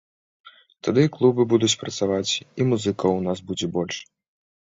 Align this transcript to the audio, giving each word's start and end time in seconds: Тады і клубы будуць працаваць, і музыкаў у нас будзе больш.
Тады 0.87 1.01
і 1.07 1.11
клубы 1.17 1.41
будуць 1.51 1.75
працаваць, 1.83 2.31
і 2.59 2.67
музыкаў 2.71 3.09
у 3.21 3.23
нас 3.27 3.37
будзе 3.51 3.67
больш. 3.79 3.97